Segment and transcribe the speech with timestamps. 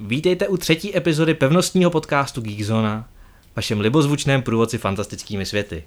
[0.00, 3.08] Vítejte u třetí epizody pevnostního podcastu Geekzona,
[3.56, 5.84] vašem libozvučném průvodci fantastickými světy.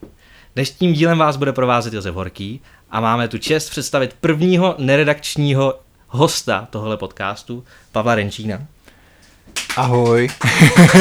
[0.56, 6.68] Dnešním dílem vás bude provázet Josef Horký a máme tu čest představit prvního neredakčního hosta
[6.70, 8.60] tohle podcastu, Pavla Renčína.
[9.78, 10.30] Ahoj.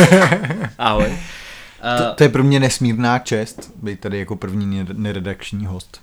[0.79, 1.19] Ahoj.
[1.99, 6.01] To, to je pro mě nesmírná čest být tady jako první neredakční host.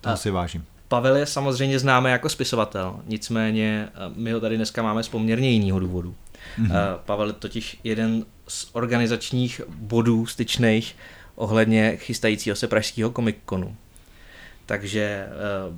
[0.00, 0.64] To si vážím.
[0.88, 5.50] Pavel je samozřejmě známý jako spisovatel, nicméně eh, my ho tady dneska máme z poměrně
[5.50, 6.14] jiného důvodu.
[6.58, 6.98] Mm-hmm.
[7.04, 10.96] Pavel je totiž jeden z organizačních bodů styčných
[11.36, 13.76] ohledně chystajícího se pražského komikonu.
[14.66, 15.26] Takže
[15.68, 15.76] uh,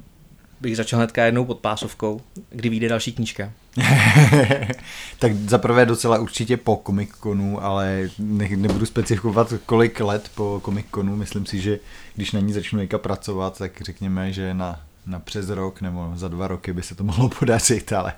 [0.60, 3.52] bych začal hnedka jednou pod pásovkou, kdy vyjde další knížka.
[5.18, 11.16] tak zaprvé docela určitě po komikonu, ale ne, nebudu specifikovat kolik let po komikonu.
[11.16, 11.78] Myslím si, že
[12.14, 16.28] když na ní začnu někam pracovat, tak řekněme, že na na přes rok nebo za
[16.28, 18.12] dva roky by se to mohlo podařit, ale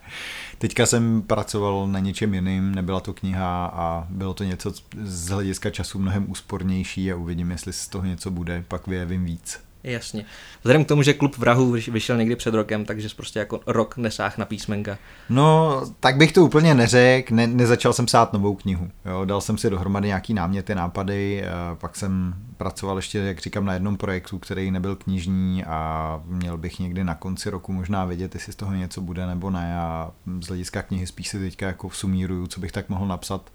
[0.58, 5.70] teďka jsem pracoval na něčem jiným, nebyla to kniha a bylo to něco z hlediska
[5.70, 9.69] času mnohem úspornější a uvidím, jestli z toho něco bude, pak vyjevím víc.
[9.84, 10.24] Jasně.
[10.60, 14.38] Vzhledem k tomu, že klub vrahů vyšel někdy před rokem, takže prostě jako rok nesáh
[14.38, 14.98] na písmenka.
[15.28, 18.90] No, tak bych to úplně neřekl, ne, nezačal jsem psát novou knihu.
[19.04, 19.24] Jo.
[19.24, 23.96] Dal jsem si dohromady nějaký náměty, nápady, pak jsem pracoval ještě, jak říkám, na jednom
[23.96, 28.56] projektu, který nebyl knižní a měl bych někdy na konci roku možná vědět, jestli z
[28.56, 32.60] toho něco bude nebo ne a z hlediska knihy spíš si teďka jako sumíruju, co
[32.60, 33.52] bych tak mohl napsat.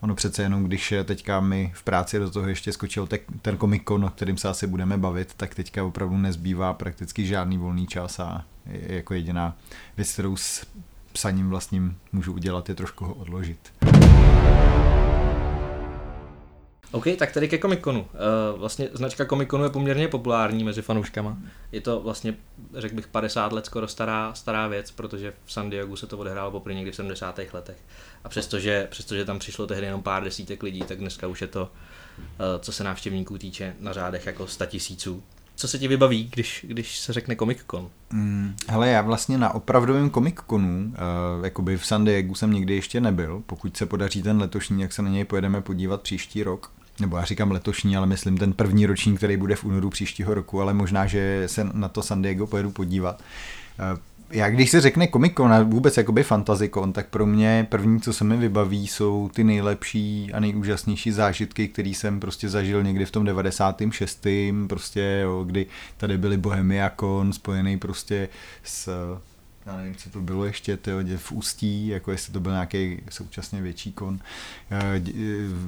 [0.00, 4.04] Ono přece jenom, když teďka mi v práci do toho ještě skočil te- ten komikon,
[4.04, 8.44] o kterým se asi budeme bavit, tak teďka opravdu nezbývá prakticky žádný volný čas a
[8.66, 9.56] jako jediná
[9.96, 10.66] věc, kterou s
[11.12, 13.58] psaním vlastním můžu udělat, je trošku ho odložit.
[16.92, 18.00] OK, tak tady ke komikonu.
[18.00, 21.38] Uh, vlastně značka komikonu je poměrně populární mezi fanouškama.
[21.72, 22.34] Je to vlastně,
[22.74, 26.50] řekl bych, 50 let skoro stará, stará věc, protože v San Diego se to odehrálo
[26.50, 27.40] poprvé někdy v 70.
[27.52, 27.76] letech.
[28.24, 31.62] A přestože, přestože tam přišlo tehdy jenom pár desítek lidí, tak dneska už je to,
[31.62, 32.26] uh,
[32.60, 35.22] co se návštěvníků týče, na řádech jako 100 tisíců.
[35.58, 37.88] Co se ti vybaví, když, když se řekne Comic Con?
[38.10, 42.74] Mm, hele, já vlastně na opravdovém Comic Conu, uh, jakoby v San Diego jsem nikdy
[42.74, 43.42] ještě nebyl.
[43.46, 46.70] Pokud se podaří ten letošní, jak se na něj pojedeme podívat příští rok
[47.00, 50.60] nebo já říkám letošní, ale myslím ten první ročník, který bude v únoru příštího roku,
[50.60, 53.22] ale možná, že se na to San Diego pojedu podívat.
[53.78, 53.98] Eh,
[54.30, 56.24] já když se řekne Comic Con a vůbec jakoby
[56.74, 61.68] Con, tak pro mě první, co se mi vybaví, jsou ty nejlepší a nejúžasnější zážitky,
[61.68, 64.26] které jsem prostě zažil někdy v tom 96.
[64.68, 68.28] prostě, jo, kdy tady byly Bohemia Con spojený prostě
[68.62, 68.88] s
[69.68, 73.62] já nevím, co to bylo ještě, tyjo, v Ústí, jako jestli to byl nějaký současně
[73.62, 74.18] větší kon,
[74.70, 75.12] eh, eh,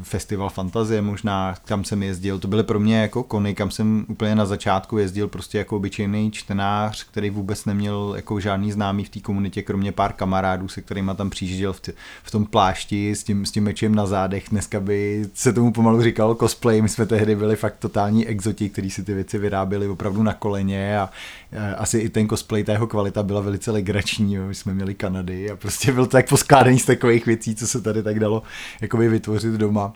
[0.02, 4.34] festival fantazie možná, kam jsem jezdil, to byly pro mě jako kony, kam jsem úplně
[4.34, 9.20] na začátku jezdil prostě jako obyčejný čtenář, který vůbec neměl jako žádný známý v té
[9.20, 11.80] komunitě, kromě pár kamarádů, se kterými tam přijížděl v,
[12.22, 16.02] v tom plášti s tím, s tím mečem na zádech, dneska by se tomu pomalu
[16.02, 20.22] říkalo cosplay, my jsme tehdy byli fakt totální exoti, kteří si ty věci vyráběli opravdu
[20.22, 21.10] na koleně a
[21.52, 24.46] Eh, asi i ten cosplay, ta jeho kvalita byla velice legrační, jo.
[24.46, 27.80] my jsme měli Kanady a prostě byl to tak poskládaný z takových věcí, co se
[27.80, 28.42] tady tak dalo
[28.80, 29.92] jakoby vytvořit doma.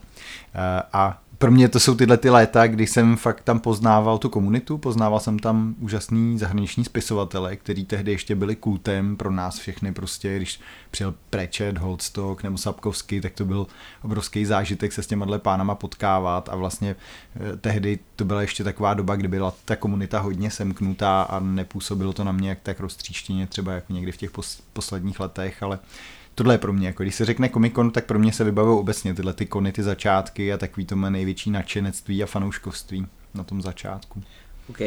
[0.55, 4.28] Eh, a pro mě to jsou tyhle ty léta, kdy jsem fakt tam poznával tu
[4.28, 9.93] komunitu, poznával jsem tam úžasný zahraniční spisovatele, který tehdy ještě byli kultem pro nás všechny,
[9.93, 10.60] prostě když
[10.91, 13.66] přijel Prečet, Holdstock nebo Sapkovský, tak to byl
[14.03, 16.97] obrovský zážitek se s těma pánama potkávat a vlastně
[17.37, 22.12] eh, tehdy to byla ještě taková doba, kdy byla ta komunita hodně semknutá a nepůsobilo
[22.12, 24.31] to na mě jak tak roztříštěně třeba jako někdy v těch
[24.72, 25.78] posledních letech, ale
[26.34, 28.78] tohle je pro mě, jako když se řekne Comic Con, tak pro mě se vybavují
[28.78, 33.45] obecně tyhle ty kony, ty začátky a takový to má největší nadšenectví a fanouškovství na
[33.45, 34.22] tom začátku.
[34.69, 34.78] OK.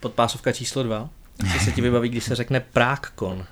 [0.00, 1.10] Podpásovka číslo dva.
[1.52, 3.44] Co se ti vybaví, když se řekne Prague Con?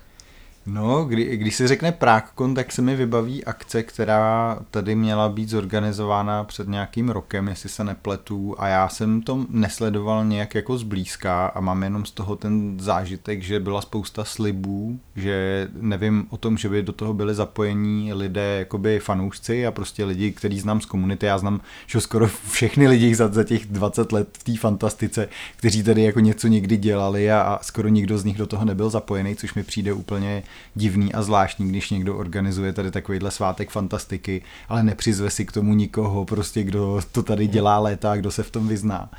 [0.67, 5.49] No, kdy, když se řekne PrágCon, tak se mi vybaví akce, která tady měla být
[5.49, 11.47] zorganizována před nějakým rokem, jestli se nepletu, a já jsem to nesledoval nějak jako zblízka
[11.47, 16.57] a mám jenom z toho ten zážitek, že byla spousta slibů, že nevím o tom,
[16.57, 20.85] že by do toho byli zapojení lidé, jakoby fanoušci a prostě lidi, který znám z
[20.85, 25.29] komunity, já znám, že skoro všechny lidi za, za těch 20 let v té fantastice,
[25.55, 28.89] kteří tady jako něco někdy dělali a, a skoro nikdo z nich do toho nebyl
[28.89, 30.43] zapojený, což mi přijde úplně
[30.75, 35.73] divný a zvláštní, když někdo organizuje tady takovýhle svátek fantastiky, ale nepřizve si k tomu
[35.73, 39.09] nikoho, prostě kdo to tady dělá léta, kdo se v tom vyzná.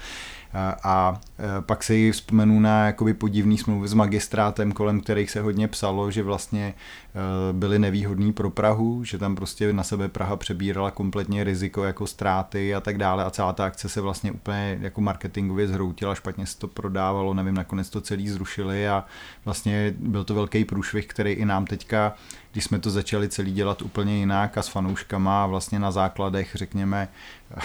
[0.85, 1.21] A
[1.61, 6.11] pak se jí vzpomenu na jakoby podivný smlouvy s magistrátem, kolem kterých se hodně psalo,
[6.11, 6.75] že vlastně
[7.53, 12.75] byly nevýhodný pro Prahu, že tam prostě na sebe Praha přebírala kompletně riziko jako ztráty
[12.75, 13.25] a tak dále.
[13.25, 17.55] A celá ta akce se vlastně úplně jako marketingově zhroutila, špatně se to prodávalo, nevím,
[17.55, 19.05] nakonec to celý zrušili a
[19.45, 22.15] vlastně byl to velký průšvih, který i nám teďka
[22.57, 26.51] když jsme to začali celý dělat úplně jinak a s fanouškama a vlastně na základech,
[26.55, 27.09] řekněme,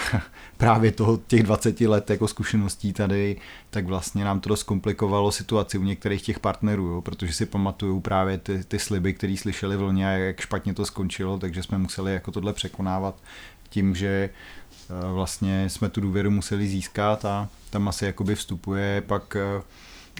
[0.56, 3.40] právě toho těch 20 let jako zkušeností tady,
[3.70, 8.00] tak vlastně nám to dost komplikovalo situaci u některých těch partnerů, jo, protože si pamatuju
[8.00, 11.78] právě ty, ty sliby, které slyšeli v lně a jak špatně to skončilo, takže jsme
[11.78, 13.14] museli jako tohle překonávat
[13.68, 14.30] tím, že
[14.90, 19.62] eh, vlastně jsme tu důvěru museli získat a tam asi jakoby vstupuje pak eh,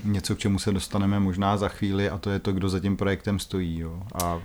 [0.04, 2.96] něco, k čemu se dostaneme možná za chvíli a to je to, kdo za tím
[2.96, 3.78] projektem stojí.
[3.78, 4.02] Jo.
[4.24, 4.40] A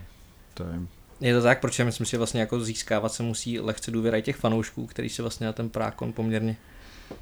[0.58, 0.80] to je
[1.22, 4.36] je to tak, protože myslím si, že vlastně jako získávat se musí lehce důvěra těch
[4.36, 6.58] fanoušků, kteří se vlastně na ten prákon poměrně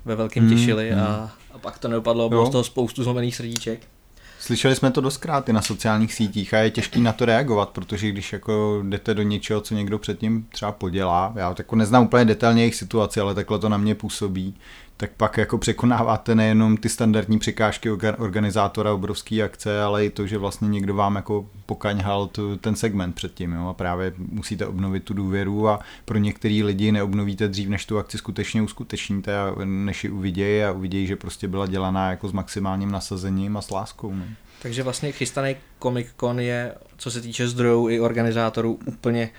[0.05, 0.99] ve velkém mm, těšili mm.
[0.99, 3.79] A, a pak to nedopadlo, bylo z toho spoustu zlomených srdíček.
[4.39, 8.09] Slyšeli jsme to doskrát i na sociálních sítích a je těžký na to reagovat, protože
[8.09, 12.61] když jako jdete do něčeho, co někdo předtím třeba podělá, já jako neznám úplně detailně
[12.61, 14.55] jejich situaci, ale takhle to na mě působí,
[14.97, 20.37] tak pak jako překonáváte nejenom ty standardní překážky organizátora obrovské akce, ale i to, že
[20.37, 23.67] vlastně někdo vám jako pokaňhal tu, ten segment předtím jo?
[23.67, 28.17] a právě musíte obnovit tu důvěru a pro některý lidi neobnovíte dřív, než tu akci
[28.17, 32.91] skutečně uskutečníte a než ji uvidějí a uvidějí, že prostě byla dělaná jako s maximálním
[32.91, 34.13] nasazením a s láskou.
[34.13, 34.35] Ne?
[34.61, 39.29] Takže vlastně chystaný Comic Con je, co se týče zdrojů i organizátorů, úplně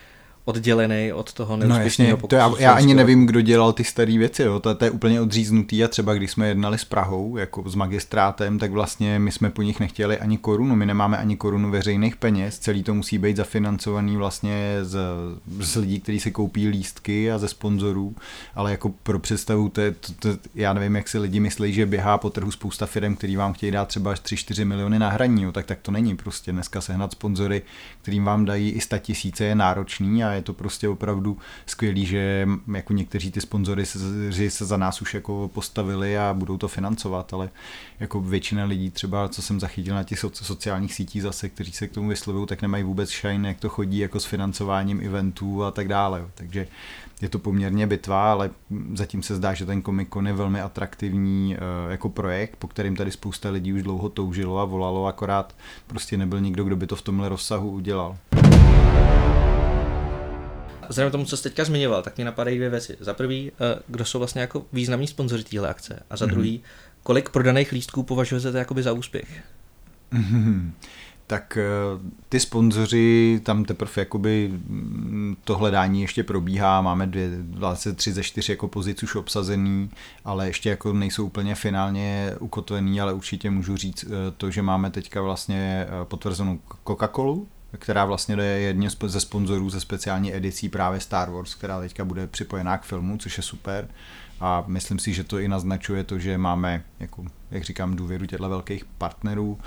[0.46, 4.42] oddělený od toho neúspěšného no, to já, já ani nevím, kdo dělal ty staré věci,
[4.42, 4.60] jo.
[4.60, 8.58] To, to je úplně odříznutý a třeba když jsme jednali s Prahou, jako s magistrátem,
[8.58, 12.58] tak vlastně my jsme po nich nechtěli ani korunu, my nemáme ani korunu veřejných peněz,
[12.58, 14.98] celý to musí být zafinancovaný vlastně z,
[15.60, 18.14] z lidí, kteří si koupí lístky a ze sponzorů,
[18.54, 22.18] ale jako pro představu, to, to, to, já nevím, jak si lidi myslí, že běhá
[22.18, 25.52] po trhu spousta firm, který vám chtějí dát třeba až 3-4 miliony na hraní, jo.
[25.52, 27.62] tak tak to není prostě dneska sehnat sponzory,
[28.02, 32.48] kterým vám dají i 100 tisíce je náročný a je to prostě opravdu skvělý, že
[32.74, 33.98] jako někteří ty sponzory se,
[34.50, 37.50] se za nás už jako postavili a budou to financovat, ale
[38.00, 41.92] jako většina lidí třeba, co jsem zachytil na těch sociálních sítích zase, kteří se k
[41.92, 45.88] tomu vyslovují, tak nemají vůbec shine, jak to chodí jako s financováním eventů a tak
[45.88, 46.26] dále.
[46.34, 46.66] Takže
[47.20, 48.50] je to poměrně bitva, ale
[48.94, 52.96] zatím se zdá, že ten Comic Con je velmi atraktivní eh, jako projekt, po kterým
[52.96, 55.54] tady spousta lidí už dlouho toužilo a volalo, akorát
[55.86, 58.16] prostě nebyl nikdo, kdo by to v tomhle rozsahu udělal.
[60.88, 62.96] Vzhledem k tomu, co jsi teďka zmiňoval, tak mě napadají dvě věci.
[63.00, 66.02] Za prvý, eh, kdo jsou vlastně jako významní sponzoři téhle akce.
[66.10, 66.30] A za mm-hmm.
[66.30, 66.62] druhý,
[67.02, 69.44] kolik prodaných lístků považujete jakoby za úspěch?
[70.12, 70.70] Mm-hmm.
[71.26, 71.64] Tak eh,
[72.28, 78.22] ty sponzoři, tam teprve jakoby mm, to hledání ještě probíhá, máme dvě, vlastně tři ze
[78.22, 79.90] čtyř jako pozic už obsazený,
[80.24, 84.90] ale ještě jako nejsou úplně finálně ukotvený, ale určitě můžu říct eh, to, že máme
[84.90, 87.46] teďka vlastně potvrzenou Coca-Colu,
[87.78, 92.26] která vlastně je jedním ze sponzorů ze speciální edicí právě Star Wars, která teďka bude
[92.26, 93.88] připojená k filmu, což je super.
[94.40, 98.48] A myslím si, že to i naznačuje to, že máme, jako, jak říkám, důvěru těchto
[98.48, 99.58] velkých partnerů.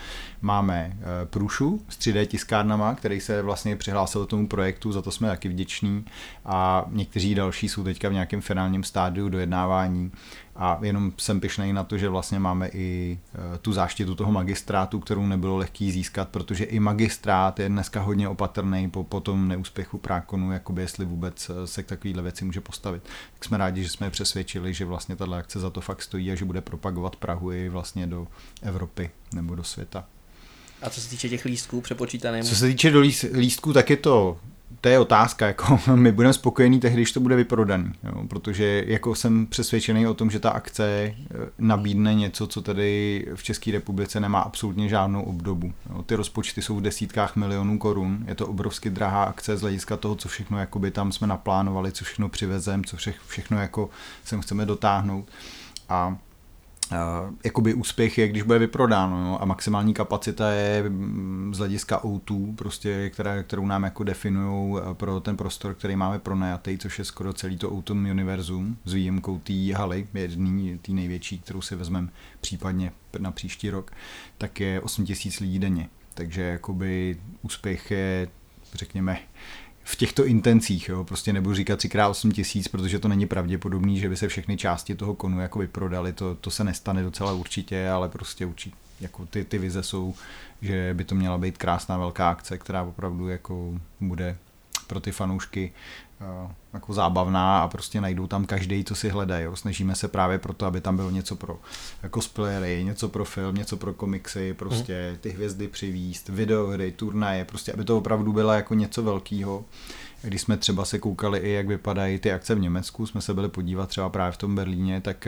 [0.41, 5.27] Máme e, Průšu s 3D tiskárnama, který se vlastně přihlásil tomu projektu, za to jsme
[5.27, 6.05] taky vděční.
[6.45, 10.11] A někteří další jsou teďka v nějakém finálním stádiu dojednávání
[10.61, 13.19] a jenom jsem pišnej na to, že vlastně máme i
[13.55, 18.29] e, tu záštitu toho magistrátu, kterou nebylo lehký získat, protože i magistrát je dneska hodně
[18.29, 22.61] opatrný po, po tom neúspěchu prákonu, jakoby jestli vůbec e, se k takovéhle věci může
[22.61, 23.03] postavit.
[23.33, 26.31] Tak jsme rádi, že jsme je přesvědčili, že vlastně tato akce za to fakt stojí
[26.31, 28.27] a že bude propagovat Prahu i vlastně do
[28.61, 30.05] Evropy nebo do světa.
[30.81, 32.43] A co se týče těch lístků přepočítaných?
[32.43, 32.99] Co se týče do
[33.33, 34.37] lístků, tak je to
[34.81, 39.15] to je otázka, jako my budeme spokojení tehdy, když to bude vyprodaný, jo, protože jako
[39.15, 41.15] jsem přesvědčený o tom, že ta akce eh,
[41.57, 45.73] nabídne něco, co tady v České republice nemá absolutně žádnou obdobu.
[45.89, 46.03] Jo.
[46.03, 50.15] Ty rozpočty jsou v desítkách milionů korun, je to obrovsky drahá akce z hlediska toho,
[50.15, 52.97] co všechno jakoby tam jsme naplánovali, co všechno přivezem, co
[53.27, 53.89] všechno jako
[54.23, 55.27] sem chceme dotáhnout.
[55.89, 56.17] A
[57.43, 62.55] jakoby úspěch je, když bude vyprodáno no, a maximální kapacita je mm, z hlediska O2,
[62.55, 67.05] prostě, která, kterou nám jako definují eh, pro ten prostor, který máme pronajatý, což je
[67.05, 72.09] skoro celý to Autumn univerzum s výjimkou té haly, jedný, té největší, kterou si vezmeme
[72.41, 73.91] případně na příští rok,
[74.37, 75.89] tak je 8000 lidí denně.
[76.13, 78.27] Takže jakoby úspěch je,
[78.73, 79.19] řekněme,
[79.91, 84.17] v těchto intencích, jo, prostě nebudu říkat 3x8 tisíc, protože to není pravděpodobný, že by
[84.17, 88.45] se všechny části toho konu jako vyprodali, to, to se nestane docela určitě, ale prostě
[88.45, 90.13] určitě jako ty, ty vize jsou,
[90.61, 94.37] že by to měla být krásná velká akce, která opravdu jako bude
[94.87, 95.71] pro ty fanoušky
[96.73, 99.47] jako zábavná a prostě najdou tam každý, co si hledají.
[99.53, 101.59] Snažíme se právě proto, aby tam bylo něco pro
[102.13, 107.83] cosplayery, něco pro film, něco pro komiksy, prostě ty hvězdy přivíst, videohry, turnaje, prostě aby
[107.83, 109.65] to opravdu bylo jako něco velkého.
[110.21, 113.49] Když jsme třeba se koukali i, jak vypadají ty akce v Německu, jsme se byli
[113.49, 115.27] podívat třeba právě v tom Berlíně, tak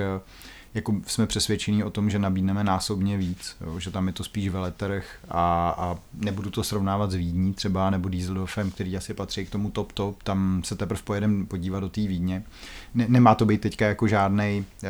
[0.73, 4.49] jako jsme přesvědčení o tom, že nabídneme násobně víc, jo, že tam je to spíš
[4.49, 9.49] veletrh a, a nebudu to srovnávat s Vídní třeba nebo Dieseldorfem, který asi patří k
[9.49, 12.43] tomu top top, tam se teprve pojedem podívat do té Vídně.
[12.93, 14.87] Ne, nemá to být teďka jako žádnej, uh,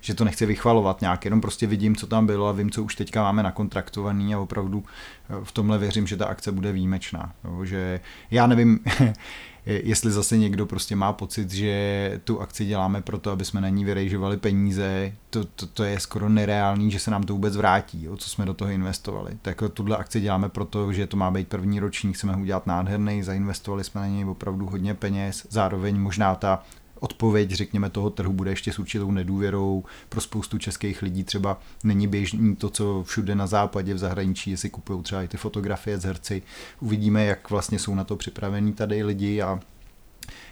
[0.00, 2.94] že to nechci vychvalovat nějak, jenom prostě vidím, co tam bylo a vím, co už
[2.94, 7.32] teďka máme nakontraktovaný a opravdu uh, v tomhle věřím, že ta akce bude výjimečná.
[7.44, 8.00] Jo, že
[8.30, 8.80] já nevím,
[9.66, 13.84] jestli zase někdo prostě má pocit, že tu akci děláme proto, aby jsme na ní
[13.84, 18.16] vyrejžovali peníze, to, to, to je skoro nereálný, že se nám to vůbec vrátí, jo,
[18.16, 19.30] co jsme do toho investovali.
[19.42, 22.66] Tak jako tuhle akci děláme proto, že to má být první ročník, chceme ho udělat
[22.66, 26.62] nádherný, zainvestovali jsme na něj opravdu hodně peněz, zároveň možná ta
[27.00, 29.84] odpověď, řekněme, toho trhu bude ještě s určitou nedůvěrou.
[30.08, 34.70] Pro spoustu českých lidí třeba není běžný to, co všude na západě, v zahraničí, jestli
[34.70, 36.42] kupují třeba i ty fotografie z herci.
[36.80, 39.60] Uvidíme, jak vlastně jsou na to připravení tady lidi a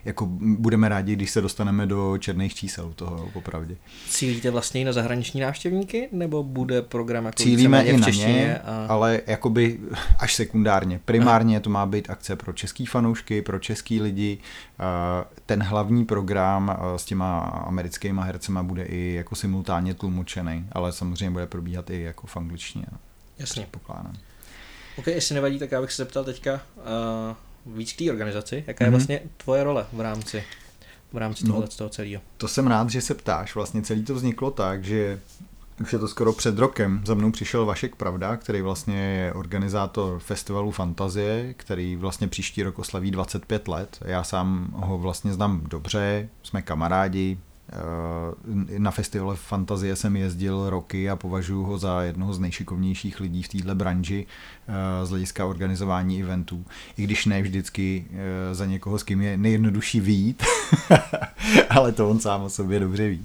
[0.05, 3.77] jako budeme rádi, když se dostaneme do černých čísel toho, popravdě.
[4.09, 8.87] Cílíte vlastně i na zahraniční návštěvníky, nebo bude program jako Cílíme i na ně, a...
[8.89, 9.79] ale jakoby
[10.19, 11.01] až sekundárně.
[11.05, 14.39] Primárně to má být akce pro český fanoušky, pro český lidi.
[15.47, 21.47] Ten hlavní program s těma americkými hercema bude i jako simultánně tlumočený, ale samozřejmě bude
[21.47, 22.87] probíhat i jako v angličtině.
[23.39, 23.67] Jasně.
[23.71, 24.15] Pokládám.
[24.97, 28.65] Ok, jestli nevadí, tak já bych se zeptal teďka, uh víc k té organizaci.
[28.67, 28.93] Jaká je mm-hmm.
[28.93, 30.45] vlastně tvoje role v rámci,
[31.13, 32.23] v rámci no, toho celého?
[32.37, 33.55] To jsem rád, že se ptáš.
[33.55, 35.21] Vlastně celý to vzniklo tak, že
[35.81, 37.03] už je to skoro před rokem.
[37.07, 42.79] Za mnou přišel Vašek Pravda, který vlastně je organizátor festivalu Fantazie, který vlastně příští rok
[42.79, 43.99] oslaví 25 let.
[44.05, 47.39] Já sám ho vlastně znám dobře, jsme kamarádi,
[48.79, 53.49] na festival Fantazie jsem jezdil roky a považuji ho za jednoho z nejšikovnějších lidí v
[53.49, 54.27] této branži
[54.69, 56.65] eh, z hlediska organizování eventů.
[56.97, 60.43] I když ne vždycky eh, za někoho, s kým je nejjednodušší výjít,
[61.71, 63.25] ale to on sám o sobě dobře ví.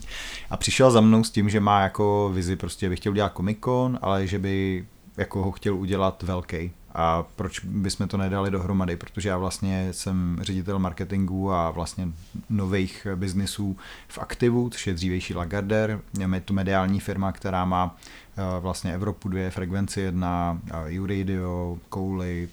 [0.49, 3.57] A přišel za mnou s tím, že má jako vizi, prostě by chtěl udělat Comic
[3.63, 4.85] Con, ale že by
[5.17, 10.39] jako ho chtěl udělat velký a proč bychom to nedali dohromady, protože já vlastně jsem
[10.41, 12.07] ředitel marketingu a vlastně
[12.49, 13.77] nových biznisů
[14.07, 15.99] v Aktivu, což je dřívější Lagardère,
[16.33, 17.95] je to mediální firma, která má
[18.37, 20.61] eh, vlastně Evropu 2, Frekvenci 1,
[21.01, 22.49] Uradio, Kouly,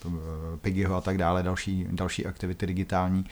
[0.61, 3.27] Piggyho a tak dále, další, další aktivity digitální.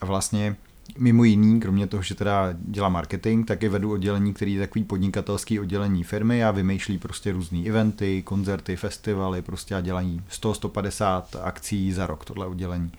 [0.00, 0.56] A vlastně
[0.98, 4.84] mimo jiný, kromě toho, že teda dělá marketing, tak je vedu oddělení, který je takový
[4.84, 11.92] podnikatelský oddělení firmy a vymýšlí prostě různé eventy, koncerty, festivaly, prostě a dělají 100-150 akcí
[11.92, 12.92] za rok tohle oddělení.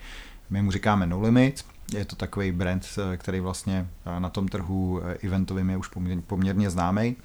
[0.50, 5.70] My mu říkáme No Limit, je to takový brand, který vlastně na tom trhu eventovým
[5.70, 5.90] je už
[6.26, 7.16] poměrně známý.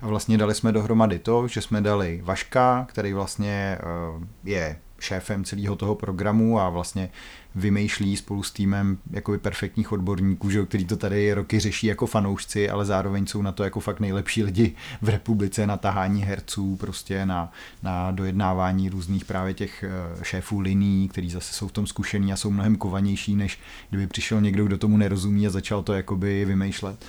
[0.00, 5.44] A vlastně dali jsme dohromady to, že jsme dali Vaška, který vlastně eh, je šéfem
[5.44, 7.10] celého toho programu a vlastně
[7.54, 12.70] vymýšlí spolu s týmem jakoby perfektních odborníků, že, který to tady roky řeší jako fanoušci,
[12.70, 17.26] ale zároveň jsou na to jako fakt nejlepší lidi v republice na tahání herců, prostě
[17.26, 17.52] na,
[17.82, 22.36] na dojednávání různých právě těch eh, šéfů liní, kteří zase jsou v tom zkušení a
[22.36, 23.58] jsou mnohem kovanější, než
[23.90, 27.04] kdyby přišel někdo, kdo tomu nerozumí a začal to jakoby vymýšlet.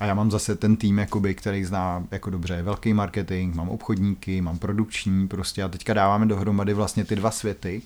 [0.00, 4.40] A já mám zase ten tým, jakoby, který zná jako dobře velký marketing, mám obchodníky,
[4.40, 7.82] mám produkční prostě a teďka dáváme dohromady vlastně ty dva světy,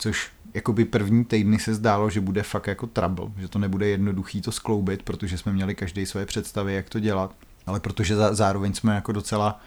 [0.00, 4.42] což jakoby první týdny se zdálo, že bude fakt jako trouble, že to nebude jednoduchý
[4.42, 7.34] to skloubit, protože jsme měli každý svoje představy, jak to dělat,
[7.66, 9.60] ale protože zároveň jsme jako docela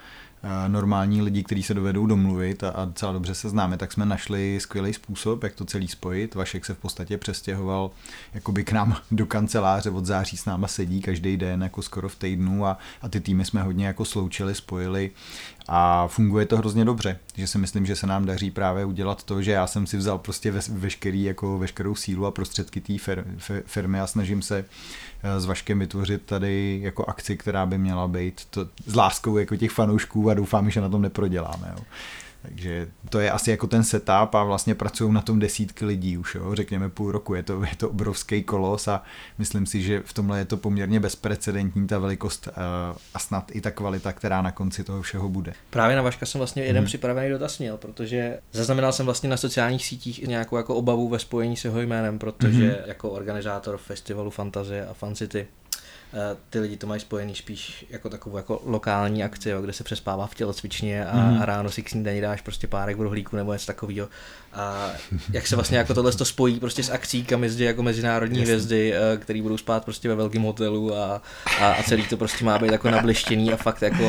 [0.68, 4.60] normální lidi, kteří se dovedou domluvit a, a docela dobře se známe, tak jsme našli
[4.60, 6.34] skvělý způsob, jak to celý spojit.
[6.34, 7.90] Vašek se v podstatě přestěhoval
[8.34, 12.16] jakoby k nám do kanceláře, od září s náma sedí každý den, jako skoro v
[12.16, 15.10] týdnu a, a ty týmy jsme hodně jako sloučili, spojili
[15.68, 19.42] a funguje to hrozně dobře, že si myslím, že se nám daří právě udělat to,
[19.42, 23.24] že já jsem si vzal prostě ve, veškerý, jako veškerou sílu a prostředky té fir,
[23.66, 24.64] firmy a snažím se
[25.38, 29.70] s Vaškem vytvořit tady jako akci, která by měla být to, s láskou jako těch
[29.70, 31.74] fanoušků a doufám, že na tom neproděláme.
[31.76, 31.84] Jo.
[32.48, 36.34] Takže to je asi jako ten setup a vlastně pracují na tom desítky lidí už,
[36.34, 39.02] jo, řekněme půl roku, je to, je to obrovský kolos a
[39.38, 42.52] myslím si, že v tomhle je to poměrně bezprecedentní ta velikost uh,
[43.14, 45.52] a snad i ta kvalita, která na konci toho všeho bude.
[45.70, 46.86] Právě na Vaška jsem vlastně jeden hmm.
[46.86, 51.56] připravený dotaz měl, protože zaznamenal jsem vlastně na sociálních sítích nějakou jako obavu ve spojení
[51.56, 52.76] s jeho jménem, protože hmm.
[52.86, 55.46] jako organizátor festivalu Fantazie a Fan City
[56.50, 60.26] ty lidi to mají spojený spíš jako takovou jako lokální akci, jo, kde se přespává
[60.26, 61.42] v tělocvičně a, mm.
[61.42, 64.08] a ráno si k snídaní dáš prostě párek v rohlíku nebo něco takového.
[64.52, 64.90] A
[65.32, 68.52] jak se vlastně jako tohle to spojí prostě s akcí, kam jezdí jako mezinárodní Jasně.
[68.52, 71.22] hvězdy, eh, který budou spát prostě ve velkém hotelu a,
[71.60, 74.02] a, a, celý to prostě má být jako nablištěný a fakt jako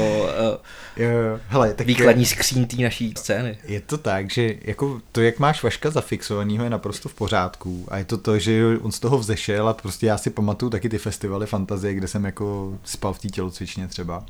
[0.97, 1.39] jo, jo.
[1.47, 3.57] Hele, tak výkladní je, skřín té naší scény.
[3.63, 7.97] Je to tak, že jako to, jak máš Vaška zafixovanýho, je naprosto v pořádku a
[7.97, 10.97] je to to, že on z toho vzešel a prostě já si pamatuju taky ty
[10.97, 14.25] festivaly fantazie, kde jsem jako spal v té tělocvičně třeba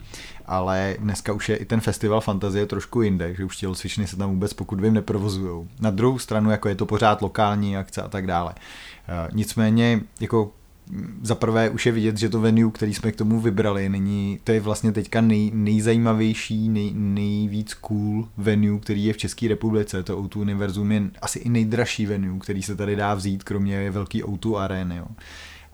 [0.48, 4.30] ale dneska už je i ten festival fantazie trošku jinde, že už tělocvičny se tam
[4.30, 5.70] vůbec pokud vím neprovozují.
[5.80, 8.54] Na druhou stranu jako je to pořád lokální akce a tak dále.
[8.58, 10.52] Eh, nicméně jako
[10.90, 14.40] mm, za prvé už je vidět, že to venue, který jsme k tomu vybrali, není,
[14.44, 20.04] to je vlastně teďka nej, nejzajímavější, nej, nejvíc cool venue, který je v České republice.
[20.04, 24.24] To O2 Univerzum je asi i nejdražší venue, který se tady dá vzít, kromě velký
[24.24, 25.02] O2 arény.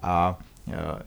[0.01, 0.39] A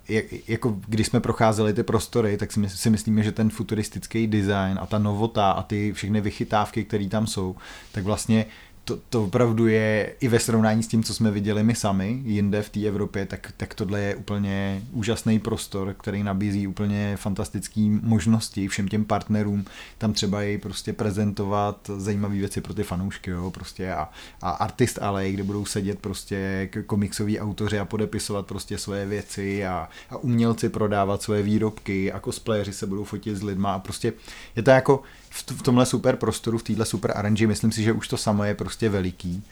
[0.09, 4.79] jak, jako když jsme procházeli ty prostory, tak si, si myslíme, že ten futuristický design
[4.81, 7.57] a ta novota a ty všechny vychytávky, které tam jsou,
[7.93, 8.47] tak vlastně
[8.85, 12.63] to, to opravdu je i ve srovnání s tím, co jsme viděli my sami jinde
[12.63, 18.69] v té Evropě, tak, tak tohle je úplně úžasný prostor, který nabízí úplně fantastické možnosti
[18.69, 19.65] všem těm partnerům.
[19.99, 24.09] Tam třeba jej prostě prezentovat zajímavé věci pro ty fanoušky, jo, prostě a,
[24.43, 29.89] a artist ale, kde budou sedět prostě komiksoví autoři a podepisovat prostě svoje věci a,
[30.11, 34.13] a umělci prodávat svoje výrobky a cosplayeři se budou fotit s lidma a prostě
[34.57, 35.03] je to jako
[35.35, 38.55] v, tomhle super prostoru, v téhle super aranži, myslím si, že už to samo je
[38.55, 39.45] prostě veliký.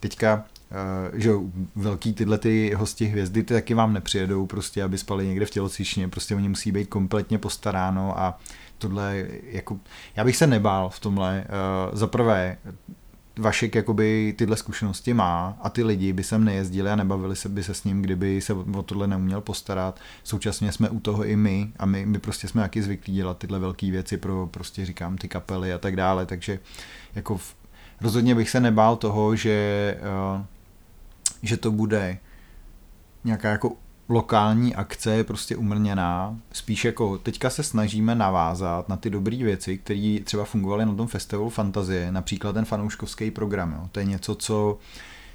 [0.00, 0.44] Teďka
[1.12, 1.30] Uh, že
[1.76, 6.08] velký tyhle ty hosti hvězdy ty taky vám nepřijedou prostě, aby spali někde v tělocvičně,
[6.08, 8.38] prostě oni musí být kompletně postaráno a
[8.78, 9.78] tohle jako,
[10.16, 11.44] já bych se nebál v tomhle,
[11.90, 12.56] uh, za prvé
[13.38, 17.62] Vašek jakoby tyhle zkušenosti má a ty lidi by sem nejezdili a nebavili se by
[17.62, 20.00] se s ním, kdyby se o tohle neuměl postarat.
[20.24, 23.58] Současně jsme u toho i my a my, my prostě jsme taky zvyklí dělat tyhle
[23.58, 26.58] velké věci pro prostě říkám ty kapely a tak dále, takže
[27.14, 27.56] jako v,
[28.00, 29.96] rozhodně bych se nebál toho, že,
[30.36, 30.42] uh,
[31.42, 32.18] že to bude
[33.24, 33.76] nějaká jako
[34.10, 36.36] lokální akce je prostě umrněná.
[36.52, 41.06] Spíš jako teďka se snažíme navázat na ty dobré věci, které třeba fungovaly na tom
[41.06, 43.72] festivalu Fantazie, například ten fanouškovský program.
[43.72, 43.88] Jo.
[43.92, 44.78] To je něco, co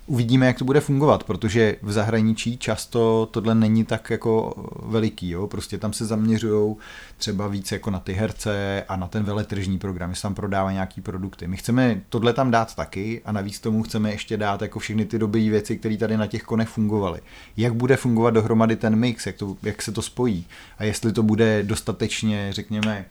[0.08, 4.54] uvidíme, jak to bude fungovat, protože v zahraničí často tohle není tak jako
[4.86, 5.48] veliký, jo?
[5.48, 6.76] prostě tam se zaměřují
[7.18, 11.02] třeba víc jako na ty herce a na ten veletržní program, jestli tam prodává nějaký
[11.02, 11.48] produkty.
[11.48, 15.20] My chceme tohle tam dát taky a navíc tomu chceme ještě dát jako všechny ty
[15.20, 17.20] dobré věci, které tady na těch konech fungovaly.
[17.58, 20.46] Jak bude fungovat dohromady ten mix, jak, to, jak se to spojí
[20.78, 23.06] a jestli to bude dostatečně, řekněme,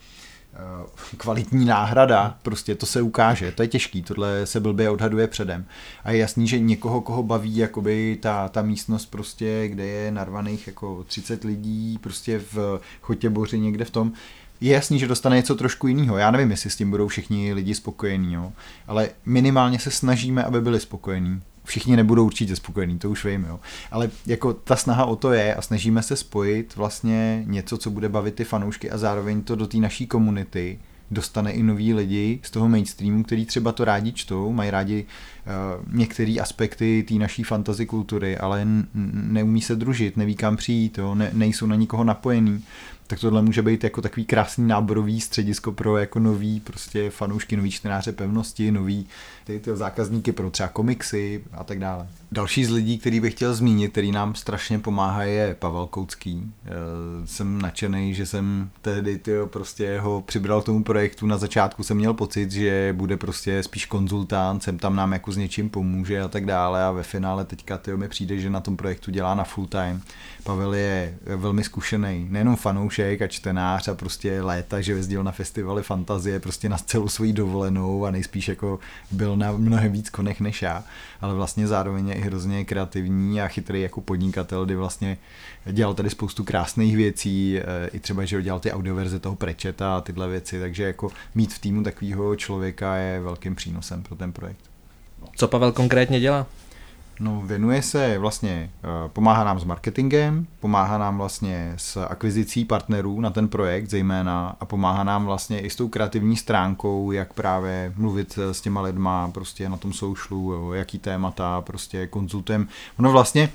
[1.17, 5.65] kvalitní náhrada, prostě to se ukáže, to je těžký, tohle se blbě odhaduje předem.
[6.05, 10.67] A je jasný, že někoho, koho baví jakoby ta, ta místnost prostě, kde je narvaných
[10.67, 14.13] jako 30 lidí, prostě v Chotěboři někde v tom,
[14.61, 16.19] je jasný, že dostane něco trošku jiného.
[16.19, 18.53] Já nevím, jestli s tím budou všichni lidi spokojení, jo.
[18.87, 23.61] ale minimálně se snažíme, aby byli spokojení všichni nebudou určitě spokojení, to už vím, jo.
[23.91, 28.09] Ale jako ta snaha o to je a snažíme se spojit vlastně něco, co bude
[28.09, 30.79] bavit ty fanoušky a zároveň to do té naší komunity
[31.11, 35.97] dostane i noví lidi z toho mainstreamu, který třeba to rádi čtou, mají rádi uh,
[35.97, 38.67] některé aspekty té naší fantasy kultury, ale
[39.15, 42.65] neumí se družit, neví kam přijít, jo, ne, nejsou na nikoho napojení
[43.07, 47.71] tak tohle může být jako takový krásný náborový středisko pro jako nový prostě fanoušky, nový
[47.71, 49.07] čtenáře pevnosti, nový
[49.45, 52.07] ty, ty zákazníky pro třeba komiksy a tak dále.
[52.33, 56.53] Další z lidí, který bych chtěl zmínit, který nám strašně pomáhá, je Pavel Koucký.
[56.65, 56.71] E,
[57.27, 61.27] jsem nadšený, že jsem tehdy tyjo, prostě ho přibral tomu projektu.
[61.27, 65.37] Na začátku jsem měl pocit, že bude prostě spíš konzultant, jsem tam nám jako s
[65.37, 68.77] něčím pomůže a tak dále a ve finále teďka tyjo, mi přijde, že na tom
[68.77, 70.03] projektu dělá na full time.
[70.45, 75.83] Pavel je velmi zkušený, nejenom fanoušek a čtenář a prostě léta, že jezdil na festivaly
[75.83, 78.79] fantazie prostě na celou svoji dovolenou a nejspíš jako
[79.11, 80.85] byl na mnohem víc konech než já,
[81.21, 85.19] ale vlastně zároveň je i hrozně kreativní a chytrý jako podnikatel, kdy vlastně
[85.67, 90.01] dělal tady spoustu krásných věcí, eh, i třeba, že dělal ty audioverze toho prečeta a
[90.01, 94.61] tyhle věci, takže jako mít v týmu takového člověka je velkým přínosem pro ten projekt.
[95.37, 96.47] Co Pavel konkrétně dělá?
[97.21, 103.21] No, věnuje se vlastně, eh, pomáhá nám s marketingem, pomáhá nám vlastně s akvizicí partnerů
[103.21, 107.93] na ten projekt zejména a pomáhá nám vlastně i s tou kreativní stránkou, jak právě
[107.97, 112.69] mluvit s těma lidma prostě na tom soušlu, jaký témata prostě konzultem.
[112.99, 113.51] Ono vlastně,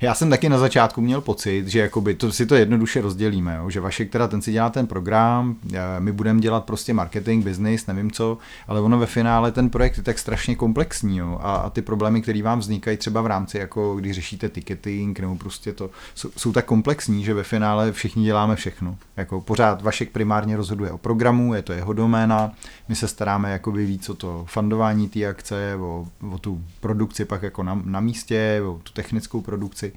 [0.00, 3.70] já jsem taky na začátku měl pocit, že jakoby to, si to jednoduše rozdělíme, jo,
[3.70, 7.86] že Vašek teda ten si dělá ten program, eh, my budeme dělat prostě marketing, business,
[7.86, 11.70] nevím co, ale ono ve finále ten projekt je tak strašně komplexní jo, a, a
[11.70, 15.90] ty problémy, které vám vznikají třeba v rámci, jako když řešíte ticketing, nebo prostě to,
[16.14, 18.96] jsou, jsou tak komplexní, že ve finále všichni děláme všechno.
[19.16, 22.52] Jako pořád Vašek primárně rozhoduje o programu, je to jeho doména,
[22.88, 27.42] my se staráme jakoby víc o to fundování té akce, o, o tu produkci pak
[27.42, 29.92] jako na, na místě, o tu technickou produkci,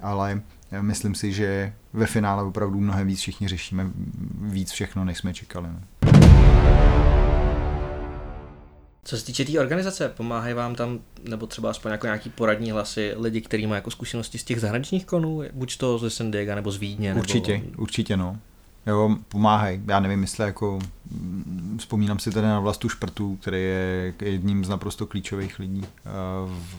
[0.00, 0.40] ale
[0.80, 3.90] myslím si, že ve finále opravdu mnohem víc všichni řešíme
[4.40, 5.68] víc všechno, než jsme čekali.
[5.68, 7.15] Ne?
[9.08, 12.70] Co se týče té tý organizace, pomáhají vám tam, nebo třeba aspoň jako nějaký poradní
[12.70, 16.54] hlasy, lidi, kteří mají jako zkušenosti z těch zahraničních konů, buď to ze San Diego
[16.54, 17.14] nebo z Vídně?
[17.14, 17.82] Určitě, nebo...
[17.82, 18.38] určitě no.
[18.86, 19.82] Jo, pomáhají.
[19.86, 20.78] Já nevím, jestli jako,
[21.10, 26.10] mm, vzpomínám si tady na Vlastu Šprtu, který je jedním z naprosto klíčových lidí eh,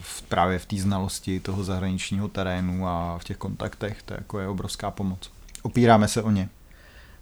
[0.02, 4.40] v, právě v té znalosti toho zahraničního terénu a v těch kontaktech, to je, jako
[4.40, 5.32] je obrovská pomoc.
[5.62, 6.50] Opíráme se o ně.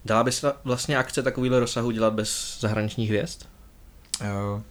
[0.05, 3.41] Dala by se vlastně akce takovýhle rozsahu dělat bez zahraničních hvězd?
[4.21, 4.61] Uh,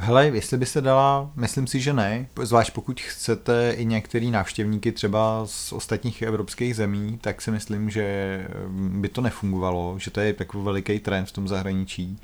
[0.00, 4.92] Hele, jestli by se dala, myslím si, že ne, zvlášť pokud chcete i některý návštěvníky
[4.92, 10.32] třeba z ostatních evropských zemí, tak si myslím, že by to nefungovalo, že to je
[10.32, 12.18] takový veliký trend v tom zahraničí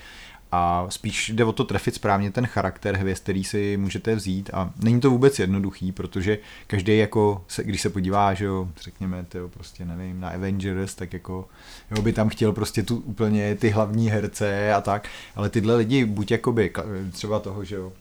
[0.54, 4.50] a spíš jde o to trefit správně ten charakter hvězd, který si můžete vzít.
[4.52, 9.24] A není to vůbec jednoduchý, protože každý jako, se, když se podívá, že jo, řekněme,
[9.28, 11.48] tyjo, prostě nevím, na Avengers, tak jako,
[11.90, 16.04] jo, by tam chtěl prostě tu úplně ty hlavní herce a tak, ale tyhle lidi,
[16.04, 16.72] buď jakoby,
[17.10, 17.92] třeba toho, že jo,